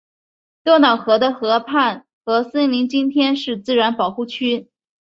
[0.63, 4.67] 多瑙河的河畔和森林今天是自然保护区。